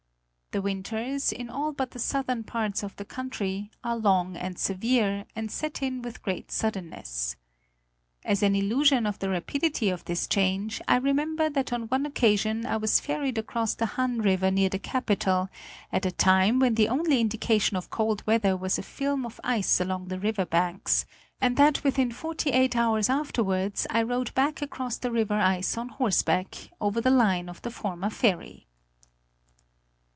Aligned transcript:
The 0.53 0.61
winters, 0.61 1.31
in 1.31 1.49
all 1.49 1.71
but 1.71 1.91
the 1.91 1.97
southern 1.99 2.43
parts 2.43 2.83
of 2.83 2.93
the 2.97 3.05
country, 3.05 3.71
are 3.85 3.95
long 3.95 4.35
and 4.35 4.59
severe 4.59 5.23
and 5.33 5.49
set 5.49 5.81
in 5.81 6.01
with 6.01 6.21
great 6.21 6.51
suddenness. 6.51 7.37
As 8.25 8.43
an 8.43 8.57
illustration 8.57 9.07
of 9.07 9.17
the 9.19 9.29
rapidity 9.29 9.87
of 9.89 10.03
this 10.03 10.27
change 10.27 10.81
I 10.89 10.97
remember 10.97 11.49
that 11.49 11.71
on 11.71 11.83
one 11.83 12.05
occasion 12.05 12.65
I 12.65 12.75
was 12.75 12.99
ferried 12.99 13.37
across 13.37 13.75
the 13.75 13.85
Han 13.95 14.17
river 14.21 14.51
near 14.51 14.67
the 14.67 14.77
capital 14.77 15.47
at 15.89 16.05
a 16.05 16.11
time 16.11 16.59
when 16.59 16.75
the 16.75 16.89
only 16.89 17.21
indication 17.21 17.77
of 17.77 17.89
cold 17.89 18.21
weather 18.27 18.57
was 18.57 18.77
a 18.77 18.83
film 18.83 19.25
of 19.25 19.39
ice 19.45 19.79
along 19.79 20.09
the 20.09 20.19
river 20.19 20.45
banks, 20.45 21.05
and 21.39 21.55
that 21.55 21.81
within 21.85 22.11
forty 22.11 22.49
eight 22.49 22.75
hours 22.75 23.09
after 23.09 23.41
wards 23.41 23.87
I 23.89 24.03
rode 24.03 24.33
back 24.33 24.61
across 24.61 24.97
the 24.97 25.11
river 25.11 25.39
ice 25.39 25.77
on 25.77 25.87
horseback, 25.87 26.57
over 26.81 26.99
the 26.99 27.09
line 27.09 27.47
of 27.47 27.61
the 27.61 27.71
former 27.71 28.09
ferry. 28.09 28.67